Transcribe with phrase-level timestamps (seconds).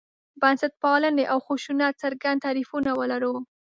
[0.41, 3.35] بنسټپالنې او خشونت څرګند تعریفونه ولرو.